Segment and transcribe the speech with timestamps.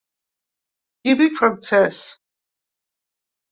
[1.09, 2.01] Químic francès.